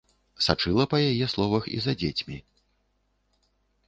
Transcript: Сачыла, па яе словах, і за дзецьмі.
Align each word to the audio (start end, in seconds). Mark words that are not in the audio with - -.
Сачыла, 0.43 0.85
па 0.93 0.97
яе 1.09 1.27
словах, 1.33 1.67
і 1.79 1.81
за 1.85 1.93
дзецьмі. 2.05 2.39